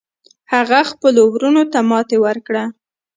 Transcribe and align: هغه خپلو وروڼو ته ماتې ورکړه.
هغه 0.53 0.79
خپلو 0.91 1.21
وروڼو 1.33 1.63
ته 1.71 1.79
ماتې 1.89 2.17
ورکړه. 2.25 2.63